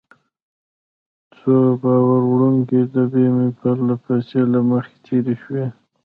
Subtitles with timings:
[1.37, 5.65] څو بار وړونکې ډبې مې پرله پسې له مخې تېرې شوې.